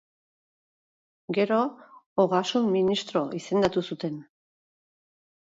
[1.37, 1.59] Gero,
[2.23, 4.19] Ogasun ministro izendatu zuten.